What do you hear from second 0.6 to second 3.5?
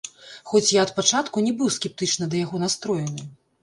я ад пачатку не быў скептычна да яго настроены.